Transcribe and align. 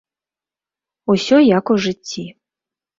Усё, 1.15 1.37
як 1.57 1.65
у 1.77 1.81
жыцці. 1.87 2.29